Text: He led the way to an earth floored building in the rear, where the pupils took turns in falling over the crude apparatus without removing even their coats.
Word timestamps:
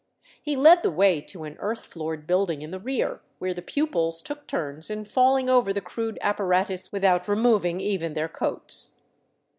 He 0.41 0.55
led 0.55 0.81
the 0.81 0.89
way 0.89 1.21
to 1.21 1.43
an 1.43 1.57
earth 1.59 1.85
floored 1.85 2.25
building 2.25 2.63
in 2.63 2.71
the 2.71 2.79
rear, 2.79 3.21
where 3.37 3.53
the 3.53 3.61
pupils 3.61 4.23
took 4.23 4.47
turns 4.47 4.89
in 4.89 5.05
falling 5.05 5.47
over 5.47 5.71
the 5.71 5.79
crude 5.79 6.17
apparatus 6.23 6.91
without 6.91 7.27
removing 7.27 7.79
even 7.79 8.13
their 8.13 8.27
coats. 8.27 8.97